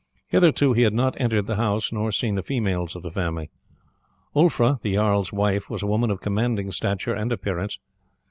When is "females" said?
2.41-2.95